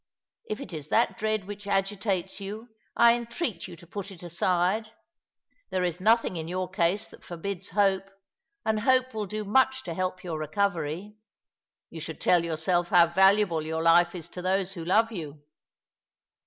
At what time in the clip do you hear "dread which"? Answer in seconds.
1.15-1.67